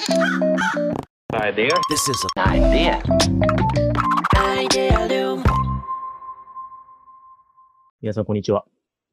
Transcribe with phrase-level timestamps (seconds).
[0.00, 1.68] Idea.
[1.90, 3.02] This is an idea.
[4.34, 5.42] Idealum.
[8.00, 8.64] 皆さん、こんにちは。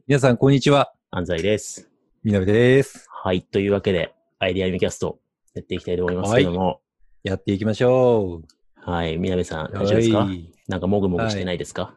[0.07, 0.93] 皆さん、こんにちは。
[1.11, 1.89] 安西です。
[2.23, 3.05] みなべです。
[3.11, 3.41] はい。
[3.41, 5.19] というわけで、アイデアミキャスト、
[5.55, 6.79] やっていきたいと思いますけども、
[7.21, 8.41] やっていきましょ
[8.77, 9.17] はい。
[9.17, 9.71] みなべさん、う。
[9.73, 10.19] 大丈夫ですか？
[10.19, 11.93] はいなんかもぐもぐしてないですか、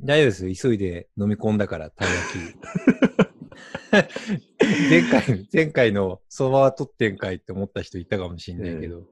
[0.00, 0.62] 大丈夫です。
[0.62, 2.54] 急いで飲み込んだから、たい焼
[3.24, 3.27] き。
[4.90, 9.04] 前回、前回のそのまま取ってんかいって思った人いたかもしれないけど、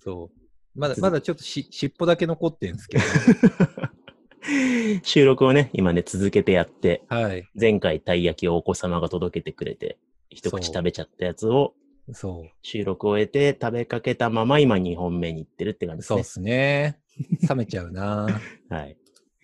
[0.00, 0.38] そう。
[0.78, 3.04] まだ、まだちょっとし尻尾だけ残ってんですけど、
[5.02, 7.48] 収録をね、今ね、続けてやって、はい。
[7.58, 9.98] 前回たい焼きをお子様が届けてくれて、
[10.30, 11.74] 一口食べちゃったやつを
[12.12, 15.98] そ収録を終えて食べかけたまま今2本目に行ってるって感う。
[15.98, 16.24] じですそうっね。
[16.24, 17.48] すね。
[17.48, 18.28] 冷めちゃうな
[18.70, 18.96] はい。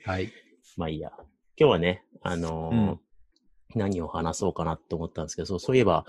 [0.05, 0.33] はい。
[0.77, 1.11] まあいいや。
[1.57, 3.01] 今日はね、あのーうん
[3.75, 6.05] 何を話そうかなと思ったんですけど、そうそういえば、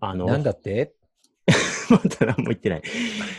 [0.00, 0.92] あの、なんだって？
[1.90, 2.82] まだ何も言ってない。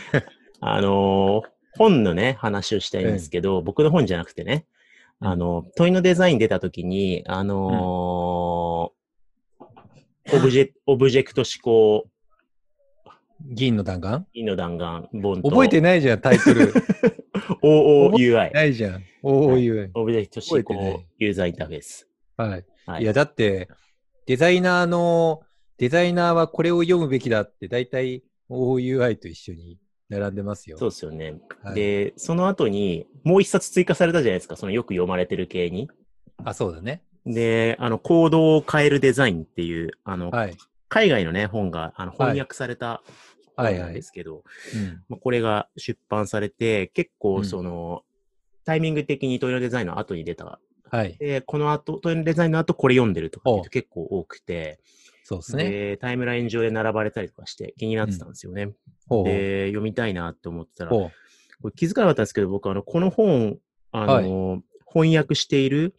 [0.60, 4.66] あのー本のね、話をしたいんですけど、僕の本じゃなくてね、
[5.20, 12.08] あの、問いのデザイン出た時に、あのーオブジェ、 オブジェクト思考、
[13.40, 14.24] 銀の弾丸？
[14.34, 16.72] イの弾丸、本と、覚えてないじゃん、タイトル。
[17.62, 19.04] OOUI、ないじゃん。
[19.22, 19.90] OOU。
[19.94, 22.08] オブジェクト思考ユーザーインターフェース。
[22.36, 22.64] はい。
[22.88, 23.68] はいいや、だって、
[24.26, 25.42] デザイナーの、
[25.76, 30.78] デザイナーはこれを読むべきだって、大体 OUI と一緒に並んでますよ。
[30.78, 31.34] そうですよね。
[31.62, 35.90] はいで、その後に、もう一冊追加されたじゃないですか、そのよく読まれてる系に。
[36.44, 37.02] あ、そうだね。
[37.26, 40.56] で、あの、行動を変えるデザインっていう、あの、はい。
[40.88, 43.02] 海外のね、本が、あの、翻訳された
[43.56, 45.02] はい本なんですけど、うん。
[45.08, 48.02] まあ、これが出版されて、結う構んその、
[48.64, 50.58] タイミング的にトイレデザインの後に出た。
[50.90, 51.16] はい。
[51.18, 54.80] で、この後、トイレデザインの後これ読んでるとか結構多くて、
[55.24, 55.70] そうですね。
[55.70, 58.72] で、タイムライン上で並ばれたりとかして気になってたんですよね。
[59.08, 60.90] ほうほうで、読みたいなって思ってたら。
[61.60, 63.58] これ気づかなかったんですけど、僕、あの、この本、
[63.92, 65.94] あの、翻訳している、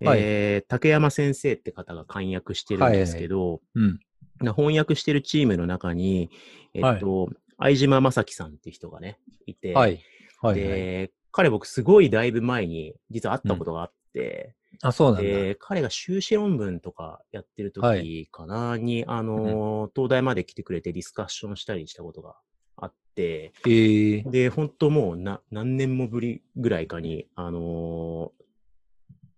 [0.00, 3.98] はいえー竹山先生って方が漢訳してるんですけど、うん。
[4.40, 6.30] な翻訳してるチームの中に、
[6.74, 10.00] えっと、相島正樹さんっていう人がね、いて、はい。
[10.40, 10.60] はい。
[10.60, 10.80] はい。
[10.80, 13.92] で、彼僕すごいだいぶ前に実は会ったことがあっ
[14.22, 15.28] て、あ、そうなんだ。
[15.28, 22.36] で、彼が修士論文とかやってるは時かな、に、あのー、東大まで来てくれてディスカッションしたりしたことが
[22.76, 23.68] あって、え。
[23.68, 28.38] ー、で、本当もうな何年もぶりぐらいかに、あのー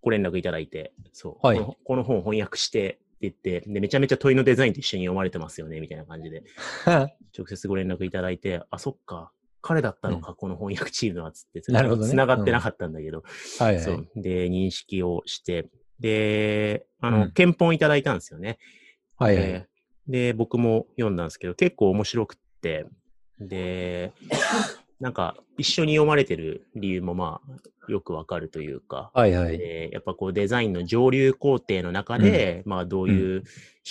[0.03, 6.43] ご連絡いただいて、そう、はいこのこの本翻訳してって言って、で、めちゃめちゃ問いのデザインと一緒に読まれてますよね、みたいな感じで、
[7.37, 9.31] 直接ご連絡いただいて、あ、そっか、
[9.63, 13.25] 彼だったのか、この翻訳チームは、つって、 なるほどね繋がってなかったんだけど、
[13.59, 13.85] はいはい。
[13.85, 14.09] そう。
[14.17, 18.59] で、認識をして、で、あの、うん検本いただいたんですよね。
[19.17, 19.45] はいはい。
[19.47, 19.67] で
[20.09, 22.87] で、僕も読んだんですけど、結構面白くって、
[23.39, 24.13] で、
[24.99, 29.59] なんか、一緒に読まれてる理由もまあ、よくわかるというか、はいはい。
[29.59, 33.45] でやっぱこうデザインの上流工程の中で、まあどういう思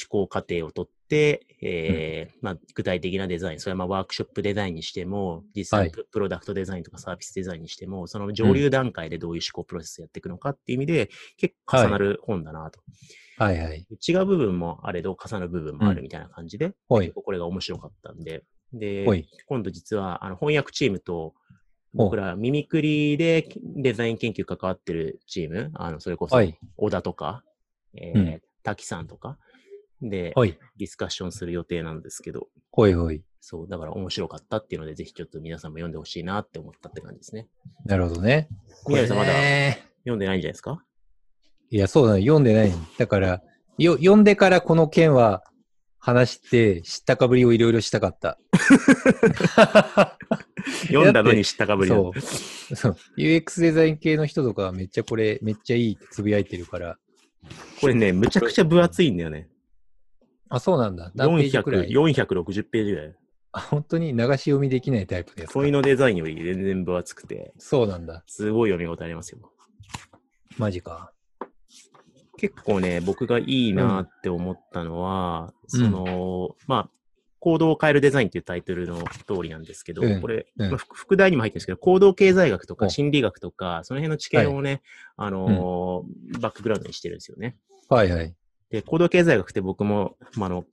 [0.09, 0.91] 考過程をとって、
[1.61, 5.91] えーまあ具体的なデザイン、それはまあワークショップデザインにしても、実際はい。
[5.91, 12.81] ププロダクトデ za インとかサービスデザインにしても、その上流段階でどういう思考プロセスやっていくのかっていう意味で、結構重なる本だなと。
[13.37, 13.85] はいはい。
[14.07, 17.05] 違う部分もあれど、重なる部分もあるみたいな感じで、ほい。
[17.05, 19.03] 結構これが面白かったんで、で
[19.47, 21.33] 今度実はあの翻訳チームと、
[21.93, 26.55] 僕らミミクリでデザイン研究関わってるチーム、あの、それこそはい。
[26.77, 27.43] 小田とか、
[27.95, 28.41] えーうん。
[28.61, 29.39] 滝さんとか、
[30.01, 30.57] で、ほい。
[30.77, 33.21] ディスカッションする予定なんですけど、ほいほい。
[33.41, 37.47] そう、だから面白かったっていうので、ぜひちょっと皆さんも読んでほしいなって思ったって感じですね。
[37.85, 38.47] なるほどね。
[38.87, 39.83] 宮根さんまだね。
[40.03, 40.83] 読んでないんじゃないですか？
[41.71, 42.21] いや、そうだね。
[42.21, 42.71] 読んでない。
[42.97, 43.41] だから、
[43.77, 45.43] よ、読んでからこの件は
[45.99, 48.39] 話して、知ったかぶりをいろいろしたかった。
[50.87, 52.21] 読んだのに知ったかぶりだそう。
[52.75, 52.97] そう。
[53.17, 56.97] UX デザイン系の人とかはめっちゃこれ、めっちゃいいってつぶやいてるから。
[57.79, 59.47] これね、むちゃくちゃ分厚いんだよね。
[60.49, 61.11] あ、そうなんだ。
[61.15, 63.15] 何ページくら400、い460ページぐらい。
[63.51, 65.53] あ本当に流し読みできないタイプのやつか。
[65.53, 68.23] 問いのデザインより全然分厚くて、そうなんだ。
[68.27, 69.39] すごい読み応えありますよ。
[70.57, 71.13] マジか。
[72.37, 76.89] 結構ね、僕がいいなって思ったのは、うんその、まあ、
[77.39, 84.81] 行動を変えるデザインっていうタイトルの通りなんですけど、うんこれ、うんまあ副副題にも入ってるんですけど、行動経済学とおか心理学とか、その辺の知見をね、
[85.17, 87.57] あのーバックグラウンドにしてるんですよね。
[87.87, 88.35] はいはい。
[88.71, 90.65] で、行動経済学って僕も、まあ、あの、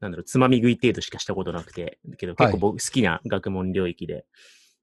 [0.00, 4.26] なんだろう、つまみ食い程度しかしたことなくて、けど結構僕好きな学問領域で、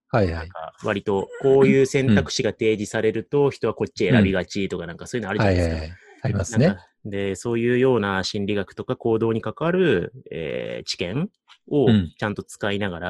[0.10, 0.34] はいはい。
[0.36, 5.76] なんか割とこういう選択肢が提示されると人はこっち選びがちとかなんかそういうのあるじゃないですか。
[5.76, 6.00] はいはいはい。
[6.22, 6.78] ありますね。
[7.06, 11.30] で、そういうような心理学とか行動に関わる、えー知見
[11.70, 13.08] をうんちゃんと使いながら、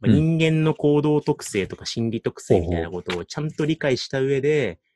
[0.00, 4.93] まあうん人間の行動特性とか心理特性みたいなことをちゃんと理解した上で、お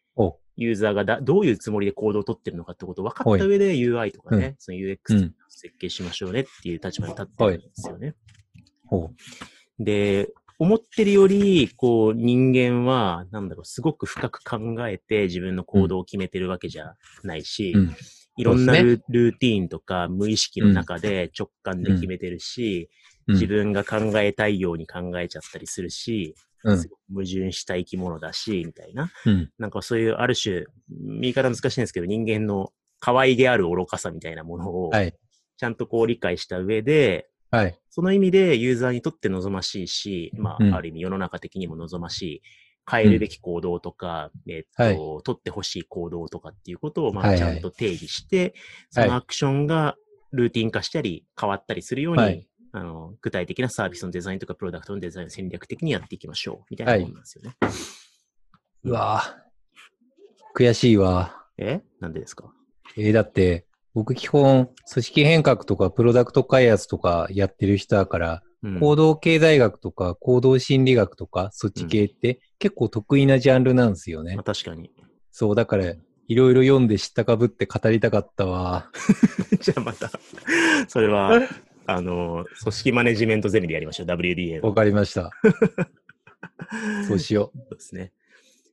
[0.58, 4.54] ユーザーがだどういうつもりで行動を取ってるのかってことを分かった上で UI とかね、うん。
[4.58, 5.34] その UX うん。
[5.48, 8.14] 設計しましょうねっていう立場に立ってるんですよね。
[8.86, 9.10] ほ
[9.78, 14.58] で、思ってるより、こう、人間は、なんだろう、すごく深く考
[14.88, 17.78] えて自分の行動を決めてるわけじゃないし、う。
[17.78, 17.96] うん。
[18.36, 22.88] いろんなル,、ルーティーンとか無意識の中で直感で決めてるし、
[23.28, 23.34] うん。
[23.34, 26.88] 自分が考えたいように考えちゃったりするし、うんす。
[26.88, 29.10] ごく矛盾した生き物だし、みたいな。
[29.26, 29.50] うん。
[29.58, 30.64] なんかそういうある種、
[31.20, 35.14] 言い方難しいんですけど、人間の可愛げある愚かさみたいなものを、はい。
[35.56, 37.78] ちゃんとこう理解した上で、はい。
[37.90, 42.42] その意味でユーザーにとって望ましいし、まうんあ、ある意味世の中的にも望ましい、
[42.90, 48.54] 変えるべき行動とか、えっと、はい取ってほしい行動とかっていうことを、まあ、はいはいちゃんと定義して、
[48.90, 49.96] そのアクションが
[50.32, 52.47] ルーティン化したり、変わったりするように、はい
[52.78, 57.56] あの、具体的なサービスのデザインとかプロダクトのデザインを戦略的にやっていきましょう、みたいなものなんですよね。
[58.84, 60.60] うわぁ。
[60.60, 61.44] 悔しいわ。
[61.56, 61.80] え？
[62.00, 62.52] なんでですか？
[62.96, 74.34] えーだって、僕基本、組織変革とかプロダクト開発とかやってる人だから、うん行動経済学とか行動心理学とか、そっち系って結構得意なジャンルなんですよね。
[74.34, 74.90] まあ、確かに。
[75.30, 75.94] そう、だから、
[76.26, 78.90] いろいろ読んで知ったかぶって語りたかったわ。
[79.62, 80.10] じゃあまた、
[80.88, 81.40] それは、
[81.90, 85.30] あの、組織マネジメントゼミでやりましょう、WDA のわかりました。
[87.08, 88.12] そうしよそうですね。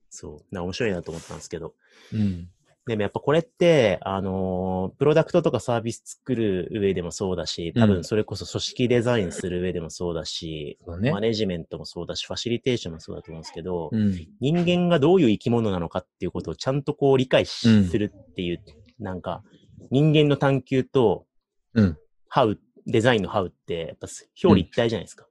[0.09, 0.53] そう。
[0.55, 1.75] な面白いなと思ったんですけど。
[2.11, 2.17] う。
[2.17, 2.49] うん。
[2.87, 11.21] でもやっぱこれって、あのープロダクトとかサービス作る上でもそうだし、多うん分それこそ組織デザインする上でもそうだし、そうねマ。
[11.21, 14.13] ネジメントもそうだし、ファシリテーションもそうだと思うんですけど、うん。
[14.41, 18.61] 人間がどういう生き物なのかっていうことをちゃんとこう理解するっていう、
[18.99, 19.41] なんか、
[19.89, 21.25] 人間の探求と、
[21.73, 21.97] うん。
[22.27, 24.07] ハウ、デザインのハウって、やっぱ
[24.43, 25.25] 表裏一体じゃないですか。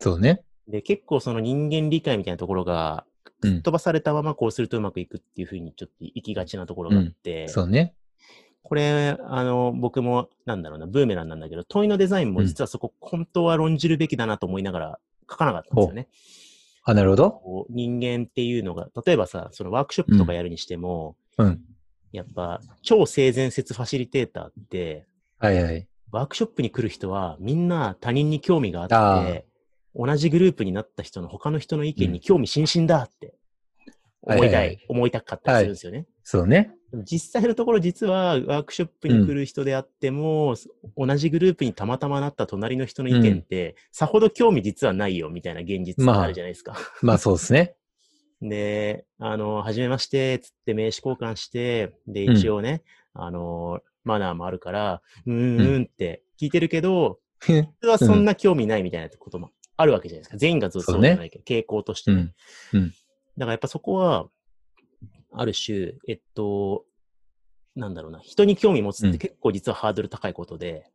[0.00, 0.42] そうね。
[0.66, 3.04] で、結構その人間理解みたいなところが、
[3.42, 3.62] うん。
[3.62, 7.94] 飛ばされたままこうするとうまくいくっていうふうにちょっと行きがちなところがあって、そうね。
[8.62, 14.98] これ、あの、僕も、なんだろうな、ブーメランなんだけど、問いのデザインも実はそこ、本当は論じるべきだなと思いながら
[15.30, 16.08] 書かなかったんですよね。
[16.84, 17.66] あ、なるほど。
[17.70, 21.60] 人間っていうのが、例えばさ、そのワークショップとかやるにしても、うん。
[22.12, 25.06] やっぱ、超性善説ファシリテーターって、
[25.38, 25.86] はいはい。
[26.10, 29.42] ワークショップに来る人は、みんな他人に興味があって、あ
[29.94, 33.34] 同じグループになった人の他の人の意見に興味津々だって
[34.22, 36.06] 思いたい、はいはいはい思いたかったりするんですよね。
[36.22, 36.70] そうね。
[37.04, 40.54] 実際のところ実はワークショップに来る人であっても、
[40.96, 46.76] 同じグループにたまたまなった隣の人の意見って、さほど興味実はないよみたいな現実があるじゃないですか。
[47.02, 47.74] まあそうですね。
[48.40, 52.82] で、あの、はじめまして、つって名刺交換して、で、うん一応ね、
[53.12, 57.20] あの、マナーもあるから、うーん、って聞いてるけど、
[57.80, 60.36] 実はそんな興味ないみたいなこともあるわけじゃないですか。
[60.36, 62.34] 全員がずっとそうじゃないけど、傾向としてね。
[62.72, 62.80] うん。
[62.80, 62.88] うん。
[62.88, 64.28] だからやっぱそこは、
[65.32, 66.84] ある種、えっと、
[67.76, 70.90] なんだろうな、人に興味持つっうんて結構実はハードル高いことで、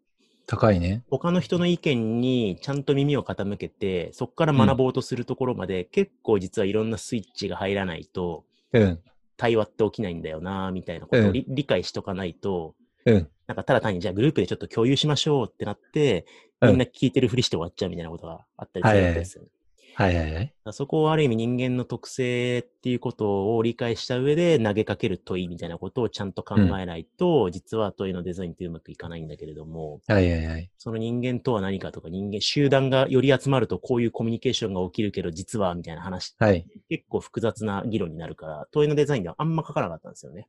[0.45, 1.03] 高いね。
[1.09, 8.43] 他の人の意見にちゃんと耳を傾けて、そこから学ぼうとするところまで、結構実はいろんなスイッチが入らないと、
[8.73, 8.99] うん。
[9.37, 13.27] 対話って起きないんだよな、みたいなことを理,、理解しとかないと、うん。
[13.47, 19.49] なんかただ単にじゃあグループでちょっと共有しましょうってなって、うんみんな聞いてるふりして終わっちゃうみたいなことがあったりするわけですよね。
[19.95, 20.53] はいはいはい。
[20.71, 30.71] そこをある意味人間の特性っていうことを理解した上で投げかける問いみたいなことをちゃんと考えないと、実は問いのデザインってうまくいかないんだけれども、はいはいはい。
[30.77, 36.65] その人間とは何かとか人間、集団がより集まるとこういうコミュニケーションが起きるけど実はみたいな話、はい。
[36.89, 40.47] 結構複雑な議論になるから、問いのデザインではあんま書かなかったんですよね。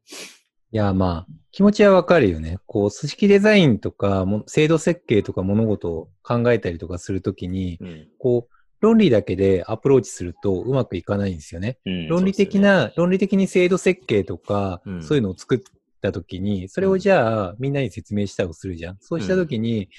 [0.74, 2.58] いや、まあ、気持ちはわかるよね。
[2.66, 8.08] こう、組織デザインとか、も制度設計とか物事を考えたりとかするときに、うん。
[8.18, 11.78] こう、論理だけでアプローチするとうまくいかないんですよね。
[11.86, 15.60] うん論理的、な、論理的に制度設計とか、うんそういうのを作っ
[16.02, 18.96] たときに、それをじゃあみんなに説明したりするじゃん。
[18.98, 19.90] そうしたときに、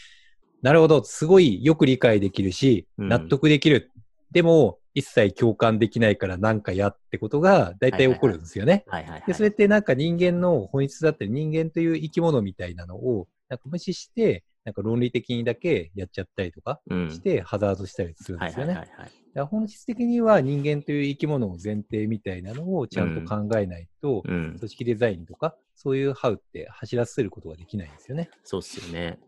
[0.62, 3.94] なるほど、すごいよく理解できるし、うん納得できる。
[4.30, 8.86] でも、一切共感できないからなんかやってことが大体起こるんですよね。
[9.28, 18.74] でそれってなんか人間の本質だったり、人間という生き物みたいなのを、なんか無視して、なんか論理的にだけやっちゃったりとかうん、して、ハザードしたりするんはいですよね。
[18.74, 19.06] はいはいはい。
[19.06, 24.56] だから本質的には人間という生き物を前提みたいなのをちゃんと考えないと、うん。
[24.58, 28.30] 組織デザインとか、そういうハウって走らせることができないんですよね。
[28.44, 29.20] そうっすよね。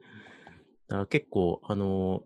[0.87, 2.23] だから結構、あの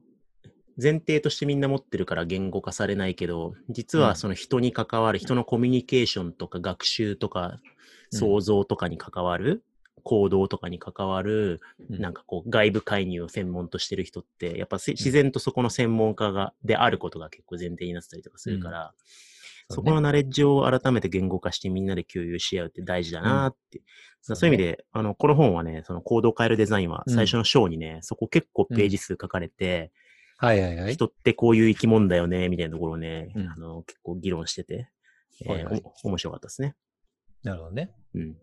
[0.82, 4.06] 前提としてみんな持ってるから言語化されないけど、実うん。
[4.06, 7.60] はその人に関わる、人のコミュニケーションとか学習とか
[8.12, 8.20] うん。
[8.20, 9.64] 想像とかに関わる、
[10.04, 12.02] 行動とかに関わる、うん。
[12.02, 18.94] なんかこう外部介入を専門としてる人って、やっぱせ自然とそこの専門家が、であることが結構前提になってたりとかするから、
[19.70, 23.82] そそうこのナレッジを改めて言語化してみんなで共有し合うって大事だなって。
[24.22, 27.16] そうねそういう意味で、あの、この本はね、その行動を変えるデザインはうん。
[27.16, 29.92] 最初の章にね、そこ結構ページ数書かれて、
[30.42, 30.94] はいはいはい。
[30.94, 34.90] 人ってこういう生き物だよね、みたいなところをね、うんあの、結構議論してて、
[35.46, 36.76] えーはい面白かったですね。
[37.44, 37.92] なるほどね。
[38.16, 38.36] うん。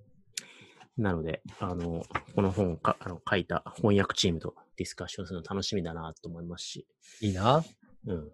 [0.97, 2.05] なので、あの、
[2.37, 6.87] この本をかあの書いた翻訳チームとディスカッションするの楽しみだなと思いますし、
[7.21, 7.65] いいな。
[8.07, 8.31] うん。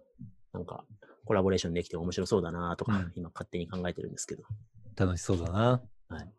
[0.53, 0.85] なんか、
[1.25, 4.43] コラボレーションできて面白そうだなとか、うん今勝手に考えてるんですけど、
[4.95, 5.81] 楽しそうだな。
[6.07, 6.31] はい。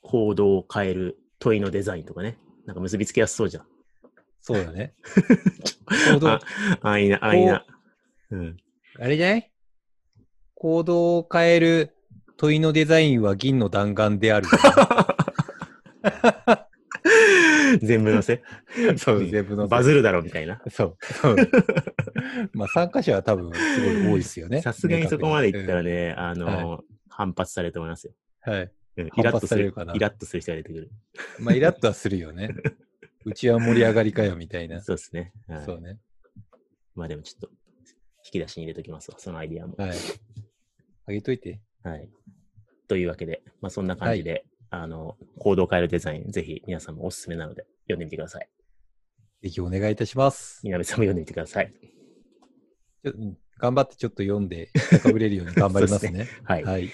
[0.00, 3.66] 行動を変える問いのデザインとかね、なんか結びつけやすそうじゃん。
[4.42, 4.94] そうだね。
[6.14, 6.40] 行動あ、
[6.82, 7.64] あいいな、あいいな。
[8.30, 8.56] うん。
[8.98, 9.50] あれじゃない？
[10.54, 11.94] 行動を変える
[12.36, 14.46] 問いのデザインは銀の弾丸である。
[17.82, 18.42] 全部載せ？
[18.98, 19.68] そう、全部の。
[19.68, 20.60] バズるだろ、みたいな。
[20.70, 20.96] そう。
[21.20, 21.36] そう
[22.52, 24.60] まあ参加者は多分すごい多いですよね。
[24.60, 25.90] さすがにそこまでいったらね。
[26.08, 28.12] ね、あの、反発されると思いますよ。
[28.46, 28.62] うんはい。
[28.62, 28.66] う
[29.04, 30.90] んイ反ラッとするイラッとする人が出てくる。
[31.38, 32.50] まあイラッとはするよね。
[33.24, 34.80] うちは盛り上がりかよみたいな。
[34.80, 35.32] そうですね。
[35.48, 35.98] はいそうね。
[36.94, 37.48] まあでもちょっと、
[38.24, 39.74] 引き出しに入れときますわ、そのアイディアも。
[39.78, 39.90] はい。
[41.06, 41.60] あげといて。
[41.82, 42.08] はい。
[42.88, 48.48] というわけで、まあそんな感じで、あの、行動を変えるデザイン、ぜひ皆さんもおすすめなので読んでみてください。
[49.42, 50.60] ぜひお願いいたします。
[50.64, 51.72] みなべさんも読んでみてください。
[53.04, 54.70] ちょうん頑張ってちょっと読んで、
[55.02, 56.26] 高ぶれるように頑張りま すね。
[56.44, 56.64] はい。
[56.64, 56.88] はい。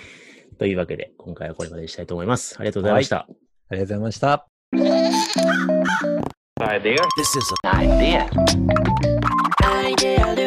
[0.58, 2.56] というわけで、今回はこれまでにしたいと思います。
[2.58, 3.18] ありがとうございました。
[3.18, 5.75] ありがとうございました。
[7.16, 8.28] This is an idea.
[9.64, 10.45] idea